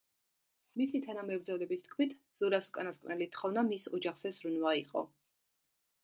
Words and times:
მისი 0.79 0.99
თანამებრძოლების 1.07 1.83
თქმით, 1.87 2.15
ზურას 2.39 2.69
უკანასკნელი 2.71 3.27
თხოვნა 3.35 3.65
მის 3.67 3.85
ოჯახზე 3.99 4.31
ზრუნვა 4.39 4.73
იყო. 4.79 5.05